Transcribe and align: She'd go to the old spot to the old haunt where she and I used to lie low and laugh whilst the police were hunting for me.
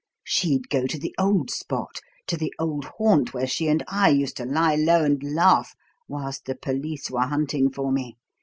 She'd 0.23 0.69
go 0.69 0.87
to 0.87 0.97
the 0.97 1.13
old 1.19 1.51
spot 1.51 1.99
to 2.25 2.35
the 2.35 2.51
old 2.57 2.85
haunt 2.97 3.35
where 3.35 3.45
she 3.45 3.67
and 3.67 3.83
I 3.87 4.09
used 4.09 4.35
to 4.37 4.45
lie 4.45 4.73
low 4.73 5.03
and 5.03 5.21
laugh 5.21 5.75
whilst 6.07 6.45
the 6.45 6.55
police 6.55 7.11
were 7.11 7.19
hunting 7.27 7.69
for 7.71 7.91
me. 7.91 8.17